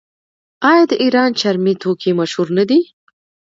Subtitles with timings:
[0.69, 2.79] آیا د ایران چرمي توکي مشهور نه دي؟